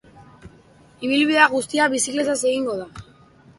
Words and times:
Ibilbide 1.09 1.45
guztia 1.53 1.89
bizikletaz 1.97 2.41
egingo 2.53 2.77
da. 2.83 2.91